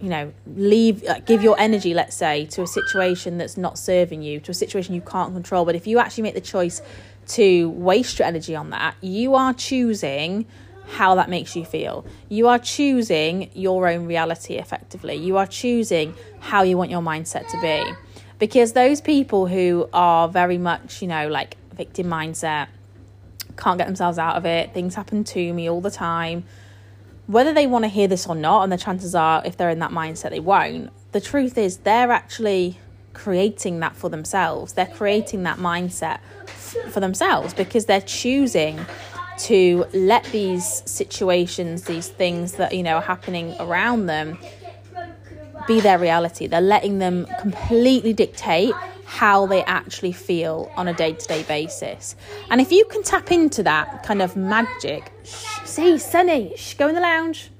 you 0.00 0.08
know 0.08 0.32
leave 0.56 1.04
uh, 1.06 1.20
give 1.20 1.42
your 1.42 1.58
energy 1.60 1.92
let's 1.92 2.16
say 2.16 2.46
to 2.46 2.62
a 2.62 2.66
situation 2.66 3.38
that's 3.38 3.56
not 3.56 3.78
serving 3.78 4.22
you 4.22 4.40
to 4.40 4.50
a 4.50 4.54
situation 4.54 4.94
you 4.94 5.00
can't 5.00 5.32
control. 5.32 5.64
But 5.64 5.74
if 5.74 5.86
you 5.86 5.98
actually 5.98 6.22
make 6.22 6.34
the 6.34 6.40
choice 6.40 6.80
to 7.28 7.70
waste 7.70 8.18
your 8.18 8.26
energy 8.26 8.56
on 8.56 8.70
that 8.70 8.94
you 9.00 9.34
are 9.34 9.52
choosing 9.52 10.46
how 10.92 11.14
that 11.14 11.30
makes 11.30 11.54
you 11.54 11.64
feel. 11.64 12.04
You 12.28 12.48
are 12.48 12.58
choosing 12.58 13.50
your 13.54 13.88
own 13.88 14.06
reality 14.06 14.56
effectively. 14.56 15.14
You 15.14 15.36
are 15.36 15.46
choosing 15.46 16.14
how 16.40 16.62
you 16.62 16.76
want 16.76 16.90
your 16.90 17.00
mindset 17.00 17.48
to 17.48 17.60
be. 17.60 17.92
Because 18.40 18.72
those 18.72 19.00
people 19.00 19.46
who 19.46 19.88
are 19.92 20.28
very 20.28 20.58
much 20.58 21.02
you 21.02 21.08
know 21.08 21.28
like 21.28 21.56
victim 21.74 22.06
mindset 22.06 22.68
can't 23.56 23.78
get 23.78 23.86
themselves 23.86 24.18
out 24.18 24.36
of 24.36 24.46
it 24.46 24.72
things 24.72 24.94
happen 24.94 25.22
to 25.24 25.52
me 25.52 25.68
all 25.68 25.80
the 25.80 25.90
time 25.90 26.44
whether 27.30 27.54
they 27.54 27.66
want 27.66 27.84
to 27.84 27.88
hear 27.88 28.08
this 28.08 28.26
or 28.26 28.34
not, 28.34 28.64
and 28.64 28.72
the 28.72 28.76
chances 28.76 29.14
are, 29.14 29.40
if 29.44 29.56
they're 29.56 29.70
in 29.70 29.78
that 29.78 29.92
mindset, 29.92 30.30
they 30.30 30.40
won't. 30.40 30.90
The 31.12 31.20
truth 31.20 31.56
is, 31.56 31.78
they're 31.78 32.10
actually 32.10 32.78
creating 33.12 33.78
that 33.80 33.94
for 33.94 34.10
themselves. 34.10 34.72
They're 34.72 34.86
creating 34.86 35.44
that 35.44 35.58
mindset 35.58 36.18
for 36.90 36.98
themselves 36.98 37.54
because 37.54 37.86
they're 37.86 38.00
choosing 38.00 38.84
to 39.38 39.86
let 39.92 40.24
these 40.26 40.82
situations, 40.90 41.84
these 41.84 42.08
things 42.08 42.54
that, 42.54 42.74
you 42.74 42.82
know, 42.82 42.96
are 42.96 43.02
happening 43.02 43.54
around 43.60 44.06
them 44.06 44.36
be 45.68 45.78
their 45.78 46.00
reality. 46.00 46.48
They're 46.48 46.60
letting 46.60 46.98
them 46.98 47.28
completely 47.40 48.12
dictate 48.12 48.74
how 49.10 49.44
they 49.44 49.64
actually 49.64 50.12
feel 50.12 50.70
on 50.76 50.86
a 50.86 50.94
day 50.94 51.12
to 51.12 51.26
day 51.26 51.42
basis. 51.42 52.14
And 52.48 52.60
if 52.60 52.70
you 52.70 52.84
can 52.84 53.02
tap 53.02 53.32
into 53.32 53.64
that 53.64 54.04
kind 54.04 54.22
of 54.22 54.36
magic, 54.36 55.10
shh, 55.24 55.46
see, 55.64 55.98
Sunny, 55.98 56.56
shh, 56.56 56.74
go 56.74 56.86
in 56.86 56.94
the 56.94 57.00
lounge. 57.00 57.50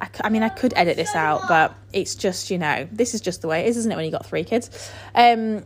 I, 0.00 0.08
I, 0.24 0.28
mean, 0.28 0.42
I 0.42 0.48
could 0.48 0.72
edit 0.74 0.96
this 0.96 1.14
out, 1.14 1.42
but 1.46 1.72
it's 1.92 2.16
just, 2.16 2.50
you 2.50 2.58
know, 2.58 2.88
this 2.90 3.14
is 3.14 3.20
just 3.20 3.42
the 3.42 3.46
way 3.46 3.60
it 3.60 3.68
is, 3.68 3.76
isn't 3.76 3.92
it, 3.92 3.94
when 3.94 4.04
you 4.04 4.10
got 4.10 4.26
three 4.26 4.42
kids? 4.42 4.90
Um, 5.14 5.64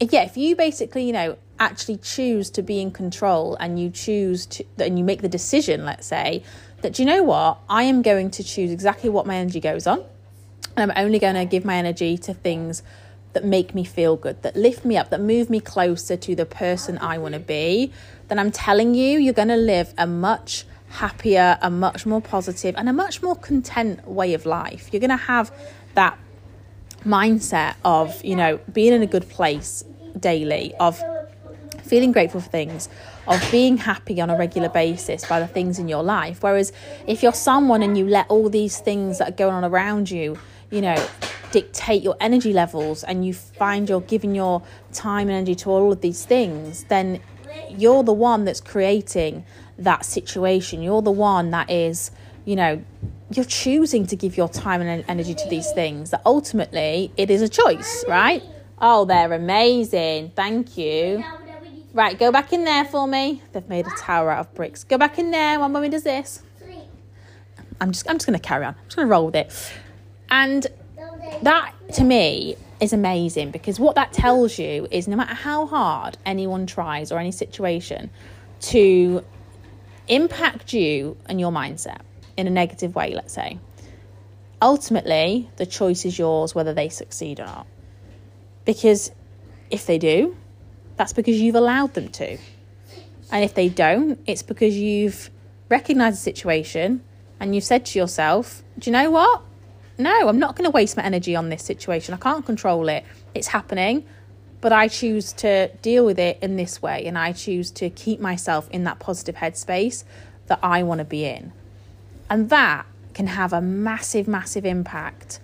yeah, 0.00 0.24
if 0.24 0.36
you 0.36 0.56
basically, 0.56 1.04
you 1.04 1.12
know, 1.12 1.38
actually 1.60 1.98
choose 1.98 2.50
to 2.50 2.62
be 2.62 2.80
in 2.80 2.90
control 2.90 3.56
and 3.60 3.78
you 3.78 3.88
choose 3.88 4.46
to, 4.46 4.64
and 4.78 4.98
you 4.98 5.04
make 5.04 5.22
the 5.22 5.28
decision, 5.28 5.84
let's 5.84 6.08
say, 6.08 6.42
that, 6.82 6.98
you 6.98 7.04
know 7.04 7.22
what, 7.22 7.60
I 7.68 7.84
am 7.84 8.02
going 8.02 8.32
to 8.32 8.42
choose 8.42 8.72
exactly 8.72 9.10
what 9.10 9.26
my 9.26 9.36
energy 9.36 9.60
goes 9.60 9.86
on. 9.86 10.04
And 10.76 10.90
I'm 10.90 11.04
only 11.04 11.20
going 11.20 11.36
to 11.36 11.44
give 11.44 11.64
my 11.64 11.76
energy 11.76 12.18
to 12.18 12.34
things 12.34 12.82
that 13.34 13.44
make 13.44 13.74
me 13.74 13.84
feel 13.84 14.16
good, 14.16 14.42
that 14.42 14.56
lift 14.56 14.84
me 14.84 14.96
up, 14.96 15.10
that 15.10 15.20
move 15.20 15.50
me 15.50 15.60
closer 15.60 16.16
to 16.16 16.34
the 16.34 16.46
person 16.46 16.98
I 16.98 17.18
want 17.18 17.34
to 17.34 17.40
be, 17.40 17.92
then 18.28 18.38
I'm 18.38 18.50
telling 18.50 18.94
you, 18.94 19.18
you're 19.18 19.34
going 19.34 19.48
to 19.48 19.56
live 19.56 19.92
a 19.98 20.06
much 20.06 20.64
happier, 20.88 21.58
a 21.60 21.70
much 21.70 22.06
more 22.06 22.20
positive, 22.20 22.74
and 22.76 22.88
a 22.88 22.92
much 22.92 23.22
more 23.22 23.36
content 23.36 24.06
way 24.08 24.34
of 24.34 24.46
life. 24.46 24.88
You're 24.92 25.00
going 25.00 25.10
to 25.10 25.16
have 25.16 25.52
that 25.94 26.18
mindset 27.04 27.74
of, 27.84 28.24
you 28.24 28.36
know, 28.36 28.58
being 28.72 28.92
in 28.92 29.02
a 29.02 29.06
good 29.06 29.28
place 29.28 29.84
daily, 30.18 30.74
of 30.80 31.02
feeling 31.82 32.12
grateful 32.12 32.40
for 32.40 32.48
things, 32.48 32.88
of 33.26 33.46
being 33.50 33.76
happy 33.76 34.20
on 34.20 34.30
a 34.30 34.38
regular 34.38 34.68
basis 34.68 35.26
by 35.26 35.40
the 35.40 35.46
things 35.46 35.78
in 35.78 35.88
your 35.88 36.02
life. 36.02 36.42
Whereas 36.42 36.72
if 37.06 37.22
you're 37.22 37.32
someone 37.32 37.82
and 37.82 37.98
you 37.98 38.06
let 38.06 38.30
all 38.30 38.48
these 38.48 38.78
things 38.78 39.18
that 39.18 39.28
are 39.28 39.36
going 39.36 39.54
on 39.54 39.64
around 39.64 40.10
you, 40.10 40.38
you 40.70 40.80
know, 40.80 41.08
dictate 41.50 42.02
your 42.02 42.16
energy 42.20 42.52
levels 42.52 43.04
and 43.04 43.24
you 43.24 43.32
find 43.32 43.88
you're 43.88 44.00
giving 44.00 44.34
your 44.34 44.62
time 44.92 45.28
and 45.28 45.36
energy 45.36 45.54
to 45.54 45.70
all 45.70 45.92
of 45.92 46.00
these 46.00 46.24
things, 46.24 46.84
then 46.84 47.20
you're 47.70 48.02
the 48.02 48.12
one 48.12 48.44
that's 48.44 48.60
creating 48.60 49.44
that 49.78 50.04
situation. 50.04 50.82
You're 50.82 51.02
the 51.02 51.10
one 51.10 51.50
that 51.50 51.70
is, 51.70 52.10
you 52.44 52.56
know, 52.56 52.82
you're 53.30 53.44
choosing 53.44 54.06
to 54.06 54.16
give 54.16 54.36
your 54.36 54.48
time 54.48 54.80
and 54.80 55.04
energy 55.08 55.34
to 55.34 55.48
these 55.48 55.70
things. 55.72 56.10
That 56.10 56.22
ultimately 56.26 57.12
it 57.16 57.30
is 57.30 57.42
a 57.42 57.48
choice, 57.48 58.04
right? 58.08 58.42
Oh, 58.80 59.04
they're 59.04 59.32
amazing. 59.32 60.32
Thank 60.34 60.76
you. 60.76 61.24
Right, 61.92 62.18
go 62.18 62.32
back 62.32 62.52
in 62.52 62.64
there 62.64 62.84
for 62.84 63.06
me. 63.06 63.40
They've 63.52 63.68
made 63.68 63.86
a 63.86 63.90
tower 63.90 64.30
out 64.30 64.40
of 64.40 64.54
bricks. 64.54 64.82
Go 64.82 64.98
back 64.98 65.18
in 65.18 65.30
there 65.30 65.60
One 65.60 65.70
mummy 65.70 65.88
does 65.88 66.02
this. 66.02 66.42
I'm 67.80 67.92
just 67.92 68.08
I'm 68.08 68.16
just 68.16 68.26
gonna 68.26 68.38
carry 68.38 68.64
on. 68.64 68.74
I'm 68.74 68.84
just 68.84 68.96
gonna 68.96 69.08
roll 69.08 69.26
with 69.26 69.36
it. 69.36 69.72
And 70.30 70.66
that 71.42 71.72
to 71.94 72.04
me 72.04 72.56
is 72.80 72.92
amazing 72.92 73.50
because 73.50 73.78
what 73.78 73.94
that 73.94 74.12
tells 74.12 74.58
you 74.58 74.86
is 74.90 75.08
no 75.08 75.16
matter 75.16 75.34
how 75.34 75.66
hard 75.66 76.18
anyone 76.26 76.66
tries 76.66 77.12
or 77.12 77.18
any 77.18 77.32
situation 77.32 78.10
to 78.60 79.24
impact 80.08 80.72
you 80.72 81.16
and 81.26 81.40
your 81.40 81.52
mindset 81.52 82.00
in 82.36 82.46
a 82.46 82.50
negative 82.50 82.94
way, 82.94 83.14
let's 83.14 83.32
say, 83.32 83.58
ultimately 84.60 85.50
the 85.56 85.66
choice 85.66 86.04
is 86.04 86.18
yours 86.18 86.54
whether 86.54 86.74
they 86.74 86.88
succeed 86.88 87.40
or 87.40 87.46
not. 87.46 87.66
Because 88.64 89.10
if 89.70 89.86
they 89.86 89.98
do, 89.98 90.36
that's 90.96 91.12
because 91.12 91.40
you've 91.40 91.54
allowed 91.54 91.94
them 91.94 92.08
to. 92.08 92.38
And 93.30 93.44
if 93.44 93.54
they 93.54 93.68
don't, 93.68 94.18
it's 94.26 94.42
because 94.42 94.76
you've 94.76 95.30
recognized 95.68 96.18
the 96.18 96.22
situation 96.22 97.02
and 97.40 97.54
you've 97.54 97.64
said 97.64 97.84
to 97.86 97.98
yourself, 97.98 98.62
do 98.78 98.90
you 98.90 98.92
know 98.92 99.10
what? 99.10 99.42
No, 99.96 100.28
I'm 100.28 100.38
not 100.38 100.56
going 100.56 100.64
to 100.64 100.70
waste 100.70 100.96
my 100.96 101.04
energy 101.04 101.36
on 101.36 101.48
this 101.48 101.62
situation. 101.62 102.14
I 102.14 102.16
can't 102.16 102.44
control 102.44 102.88
it. 102.88 103.04
It's 103.34 103.48
happening, 103.48 104.04
but 104.60 104.72
I 104.72 104.88
choose 104.88 105.32
to 105.34 105.68
deal 105.82 106.04
with 106.04 106.18
it 106.18 106.38
in 106.42 106.56
this 106.56 106.82
way 106.82 107.04
and 107.06 107.16
I 107.16 107.32
choose 107.32 107.70
to 107.72 107.90
keep 107.90 108.20
myself 108.20 108.68
in 108.70 108.84
that 108.84 108.98
positive 108.98 109.36
headspace 109.36 110.04
that 110.46 110.58
I 110.62 110.82
want 110.82 110.98
to 110.98 111.04
be 111.04 111.24
in. 111.24 111.52
And 112.28 112.50
that 112.50 112.86
can 113.12 113.28
have 113.28 113.52
a 113.52 113.60
massive, 113.60 114.26
massive 114.26 114.64
impact 114.64 115.38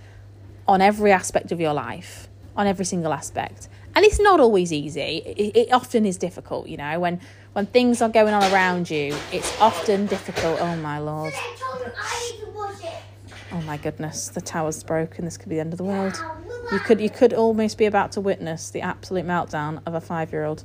on 0.66 0.80
every 0.80 1.12
aspect 1.12 1.52
of 1.52 1.61
your 1.61 1.73
life, 1.73 2.28
on 2.57 2.66
every 2.66 2.85
single 2.85 3.12
aspect. 3.12 3.69
And 3.95 4.04
it's 4.04 4.21
not 4.21 4.40
always 4.40 4.73
easy. 4.73 5.23
It, 5.25 5.57
it 5.57 5.73
often 5.73 6.07
is 6.07 6.16
difficult, 6.16 6.69
you 6.69 6.76
know, 6.76 6.99
when 7.00 7.21
when 7.52 7.66
things 7.66 8.00
are 8.00 8.09
going 8.09 8.33
on 8.33 8.52
around 8.52 8.88
you, 8.88 9.16
it's 9.33 9.61
often 9.61 10.07
difficult. 10.07 10.61
Oh 10.61 10.76
my 10.76 10.99
lord. 11.00 11.33
Oh 13.52 13.61
my 13.62 13.76
goodness, 13.76 14.28
the 14.28 14.40
tower's 14.40 14.83
broken. 14.85 15.25
This 15.25 15.37
could 15.37 15.49
be 15.49 15.57
the 15.57 15.61
end 15.61 15.73
of 15.73 15.78
the 15.78 15.85
world. 15.85 16.23
You 16.71 16.78
could 16.78 17.00
you 17.00 17.11
could 17.11 17.33
almost 17.33 17.78
be 17.78 17.87
about 17.87 18.12
to 18.12 18.21
witness 18.21 18.71
the 18.71 18.80
absolute 18.80 19.26
meltdown 19.26 19.83
of 19.87 19.95
a 19.95 20.00
five 20.00 20.33
year 20.33 20.45
old. 20.45 20.62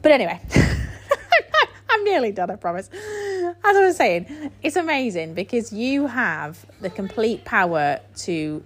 But 0.00 0.12
anyway, 0.12 0.40
I'm 1.90 2.04
nearly 2.04 2.30
done, 2.30 2.50
I 2.50 2.56
promise. 2.56 2.88
As 2.88 3.76
I 3.76 3.84
was 3.84 3.96
saying, 3.96 4.52
it's 4.62 4.76
amazing 4.76 5.34
because 5.34 5.72
you 5.72 6.06
have 6.06 6.64
the 6.80 6.88
complete 6.88 7.44
power 7.44 7.98
to 8.18 8.62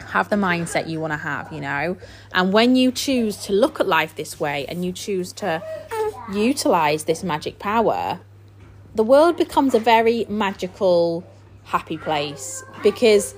have 0.00 0.28
the 0.28 0.36
mindset 0.36 0.88
you 0.88 1.00
want 1.00 1.12
to 1.12 1.18
have, 1.18 1.52
you 1.52 1.60
know. 1.60 1.96
And 2.32 2.52
when 2.52 2.76
you 2.76 2.92
choose 2.92 3.36
to 3.46 3.52
look 3.52 3.80
at 3.80 3.88
life 3.88 4.14
this 4.14 4.38
way 4.38 4.64
and 4.66 4.84
you 4.84 4.92
choose 4.92 5.32
to 5.34 5.62
utilize 6.32 7.04
this 7.04 7.24
magic 7.24 7.58
power, 7.58 8.20
the 8.94 9.02
world 9.02 9.36
becomes 9.36 9.74
a 9.74 9.80
very 9.80 10.24
magical 10.28 11.24
happy 11.66 11.98
place 11.98 12.64
because 12.82 13.34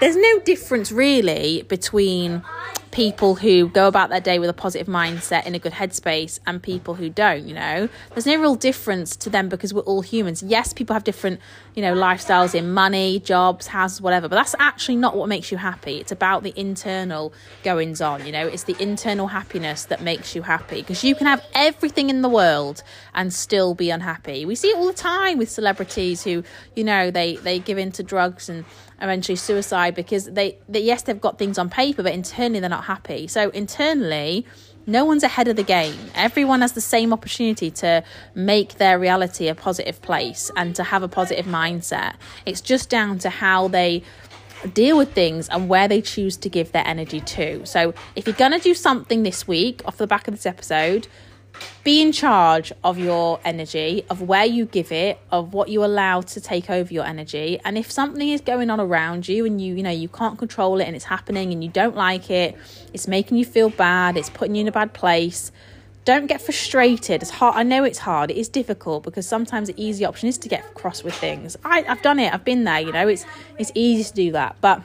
there's 0.00 0.16
no 0.16 0.38
difference 0.40 0.92
really 0.92 1.62
between 1.62 2.42
people 2.90 3.34
who 3.34 3.68
go 3.68 3.88
about 3.88 4.08
their 4.08 4.20
day 4.20 4.38
with 4.38 4.48
a 4.48 4.54
positive 4.54 4.86
mindset 4.86 5.44
in 5.44 5.54
a 5.54 5.58
good 5.58 5.72
headspace 5.72 6.40
and 6.46 6.62
people 6.62 6.94
who 6.94 7.10
don't 7.10 7.44
you 7.44 7.54
know? 7.54 7.90
There's 8.14 8.24
no 8.24 8.40
real 8.40 8.54
difference 8.54 9.16
to 9.16 9.28
them 9.28 9.50
because 9.50 9.74
we're 9.74 9.82
all 9.82 10.00
humans. 10.00 10.42
Yes 10.42 10.72
people 10.72 10.94
have 10.94 11.04
different 11.04 11.40
you 11.74 11.82
know 11.82 11.94
lifestyles 11.94 12.54
in 12.54 12.72
money 12.72 13.20
jobs 13.20 13.66
houses 13.66 14.00
whatever 14.00 14.28
but 14.28 14.36
that's 14.36 14.54
actually 14.58 14.96
not 14.96 15.14
what 15.14 15.28
makes 15.28 15.52
you 15.52 15.58
happy. 15.58 15.98
It's 15.98 16.12
about 16.12 16.42
the 16.42 16.58
internal 16.58 17.34
goings 17.64 18.00
on 18.00 18.24
you 18.24 18.32
know? 18.32 18.46
It's 18.46 18.64
the 18.64 18.76
internal 18.80 19.26
happiness 19.26 19.84
that 19.86 20.00
makes 20.02 20.34
you 20.34 20.40
happy 20.40 20.76
because 20.76 21.04
you 21.04 21.14
can 21.14 21.26
have 21.26 21.44
everything 21.54 22.08
in 22.08 22.22
the 22.22 22.30
world 22.30 22.82
and 23.14 23.32
still 23.32 23.74
be 23.74 23.90
unhappy. 23.90 24.46
We 24.46 24.54
see 24.54 24.68
it 24.68 24.76
all 24.76 24.86
the 24.86 24.94
time 24.94 25.36
with 25.36 25.50
celebrities 25.50 26.24
who 26.24 26.44
you 26.74 26.84
know 26.84 27.10
they 27.10 27.36
they 27.36 27.58
give 27.58 27.76
in 27.76 27.92
to 27.92 28.02
drugs 28.02 28.48
and 28.48 28.64
eventually 29.00 29.36
suicide 29.36 29.94
because 29.94 30.26
they, 30.26 30.58
they 30.68 30.80
yes 30.80 31.02
they've 31.02 31.20
got 31.20 31.38
things 31.38 31.58
on 31.58 31.68
paper 31.68 32.02
but 32.02 32.12
internally 32.12 32.60
they're 32.60 32.70
not 32.70 32.84
happy. 32.84 33.26
So 33.26 33.50
internally 33.50 34.46
no 34.86 35.04
one's 35.04 35.24
ahead 35.24 35.48
of 35.48 35.56
the 35.56 35.64
game. 35.64 35.98
Everyone 36.14 36.60
has 36.60 36.72
the 36.72 36.80
same 36.80 37.12
opportunity 37.12 37.70
to 37.72 38.04
make 38.34 38.74
their 38.74 38.98
reality 38.98 39.48
a 39.48 39.54
positive 39.54 40.00
place 40.00 40.50
and 40.56 40.76
to 40.76 40.84
have 40.84 41.02
a 41.02 41.08
positive 41.08 41.46
mindset. 41.46 42.14
It's 42.46 42.60
just 42.60 42.88
down 42.88 43.18
to 43.20 43.30
how 43.30 43.66
they 43.66 44.04
deal 44.72 44.96
with 44.96 45.12
things 45.12 45.48
and 45.48 45.68
where 45.68 45.88
they 45.88 46.00
choose 46.00 46.36
to 46.38 46.48
give 46.48 46.72
their 46.72 46.86
energy 46.86 47.20
to. 47.20 47.66
So 47.66 47.94
if 48.14 48.26
you're 48.26 48.36
going 48.36 48.52
to 48.52 48.58
do 48.58 48.74
something 48.74 49.22
this 49.22 49.46
week 49.46 49.82
off 49.84 49.96
the 49.96 50.06
back 50.06 50.28
of 50.28 50.34
this 50.34 50.46
episode 50.46 51.08
be 51.84 52.02
in 52.02 52.10
charge 52.10 52.72
of 52.82 52.98
your 52.98 53.38
energy, 53.44 54.04
of 54.10 54.22
where 54.22 54.44
you 54.44 54.64
give 54.64 54.90
it, 54.90 55.18
of 55.30 55.54
what 55.54 55.68
you 55.68 55.84
allow 55.84 56.20
to 56.20 56.40
take 56.40 56.68
over 56.68 56.92
your 56.92 57.04
energy. 57.04 57.60
And 57.64 57.78
if 57.78 57.90
something 57.92 58.28
is 58.28 58.40
going 58.40 58.70
on 58.70 58.80
around 58.80 59.28
you 59.28 59.46
and 59.46 59.60
you, 59.60 59.76
you 59.76 59.82
know, 59.84 59.90
you 59.90 60.08
can't 60.08 60.36
control 60.36 60.80
it 60.80 60.84
and 60.84 60.96
it's 60.96 61.04
happening 61.04 61.52
and 61.52 61.62
you 61.62 61.70
don't 61.70 61.94
like 61.94 62.28
it, 62.28 62.56
it's 62.92 63.06
making 63.06 63.36
you 63.38 63.44
feel 63.44 63.70
bad, 63.70 64.16
it's 64.16 64.30
putting 64.30 64.56
you 64.56 64.62
in 64.62 64.68
a 64.68 64.72
bad 64.72 64.94
place, 64.94 65.52
don't 66.04 66.26
get 66.26 66.40
frustrated. 66.40 67.22
It's 67.22 67.30
hard. 67.30 67.56
I 67.56 67.62
know 67.62 67.84
it's 67.84 67.98
hard. 67.98 68.30
It 68.30 68.36
is 68.36 68.48
difficult 68.48 69.02
because 69.02 69.26
sometimes 69.26 69.68
the 69.68 69.74
easy 69.76 70.04
option 70.04 70.28
is 70.28 70.38
to 70.38 70.48
get 70.48 70.74
cross 70.74 71.02
with 71.02 71.14
things. 71.14 71.56
I, 71.64 71.84
I've 71.88 72.02
done 72.02 72.18
it. 72.20 72.32
I've 72.32 72.44
been 72.44 72.64
there. 72.64 72.80
You 72.80 72.92
know, 72.92 73.08
it's 73.08 73.26
it's 73.58 73.72
easy 73.74 74.04
to 74.04 74.14
do 74.14 74.32
that. 74.32 74.56
But 74.60 74.82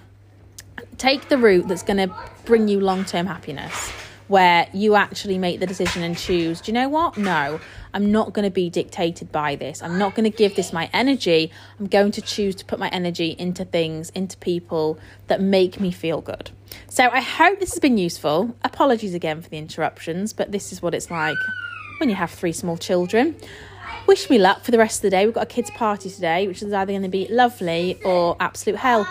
take 0.98 1.30
the 1.30 1.38
route 1.38 1.68
that's 1.68 1.84
going 1.84 1.98
to 1.98 2.16
bring 2.46 2.68
you 2.68 2.80
long 2.80 3.06
term 3.06 3.28
happiness 3.28 3.92
where 4.32 4.66
you 4.72 4.96
actually 4.96 5.38
make 5.38 5.60
the 5.60 5.68
decision 5.68 6.04
and 6.04 6.18
choose, 6.18 6.62
do 6.62 6.72
you 6.72 6.74
know 6.74 6.88
what? 6.88 7.18
No, 7.18 7.60
I'm 7.94 8.14
not 8.14 8.32
going 8.32 8.46
to 8.46 8.52
be 8.52 8.70
dictated 8.70 9.30
by 9.30 9.58
this. 9.58 9.84
I'm 9.84 9.98
not 9.98 10.16
going 10.16 10.24
to 10.24 10.36
give 10.36 10.56
this 10.56 10.72
my 10.72 10.90
energy. 10.94 11.52
I'm 11.78 11.88
going 11.88 12.12
to 12.14 12.22
choose 12.22 12.56
to 12.56 12.66
put 12.66 12.80
my 12.80 12.88
energy 12.90 13.36
into 13.38 13.66
things, 13.66 14.10
into 14.12 14.38
people 14.38 14.98
that 15.28 15.42
make 15.42 15.82
me 15.82 15.92
feel 15.92 16.22
good. 16.22 16.50
So 16.88 17.10
I 17.10 17.20
hope 17.20 17.60
this 17.60 17.72
has 17.72 17.80
been 17.80 17.98
useful. 17.98 18.56
Apologies 18.64 19.14
again 19.14 19.42
for 19.42 19.50
the 19.50 19.58
interruptions, 19.58 20.32
but 20.32 20.54
this 20.54 20.72
is 20.72 20.82
what 20.82 20.94
it's 20.94 21.12
like 21.12 21.38
when 22.00 22.08
you 22.08 22.16
have 22.16 22.32
three 22.32 22.54
small 22.54 22.78
children. 22.78 23.36
Wish 24.08 24.30
me 24.30 24.40
luck 24.40 24.64
for 24.64 24.72
the 24.72 24.78
rest 24.78 25.00
of 25.00 25.02
the 25.04 25.10
day. 25.10 25.26
We've 25.26 25.36
got 25.36 25.44
a 25.44 25.54
kids' 25.54 25.72
party 25.72 26.10
today, 26.10 26.48
which 26.48 26.64
is 26.64 26.72
either 26.72 26.94
going 26.94 27.04
to 27.04 27.10
be 27.10 27.28
lovely 27.30 28.02
or 28.06 28.38
absolute 28.40 28.78
hell. 28.78 29.06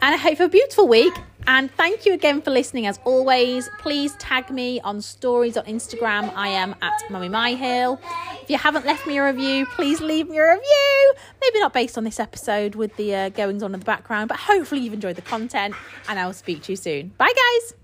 And 0.00 0.14
I 0.14 0.16
hope 0.16 0.30
you 0.30 0.36
have 0.36 0.48
a 0.48 0.52
beautiful 0.52 0.86
week 0.86 1.12
And 1.52 1.68
thank 1.72 2.06
you 2.06 2.12
again 2.12 2.42
for 2.42 2.52
listening 2.52 2.86
as 2.86 3.00
always. 3.04 3.68
Please 3.80 4.14
tag 4.20 4.50
me 4.50 4.80
on 4.82 5.02
stories 5.02 5.56
on 5.56 5.64
Instagram. 5.64 6.32
I 6.36 6.46
am 6.46 6.76
at 6.80 7.02
Mummy 7.10 7.28
Myhill. 7.28 7.98
If 8.40 8.48
you 8.48 8.56
haven't 8.56 8.86
left 8.86 9.04
me 9.04 9.18
a 9.18 9.24
review, 9.26 9.66
please 9.66 10.00
leave 10.00 10.28
me 10.28 10.38
a 10.38 10.48
review. 10.48 11.14
Maybe 11.40 11.58
not 11.58 11.72
based 11.72 11.98
on 11.98 12.04
this 12.04 12.20
episode 12.20 12.76
with 12.76 12.94
the 12.94 13.16
uh, 13.16 13.28
goings 13.30 13.64
on 13.64 13.74
in 13.74 13.80
the 13.80 13.84
background, 13.84 14.28
but 14.28 14.38
hopefully 14.38 14.80
you've 14.80 14.94
enjoyed 14.94 15.16
the 15.16 15.22
content 15.22 15.74
and 16.08 16.20
I 16.20 16.26
will 16.26 16.34
speak 16.34 16.62
to 16.62 16.72
you 16.72 16.76
soon. 16.76 17.08
Bye, 17.18 17.32
guys. 17.34 17.79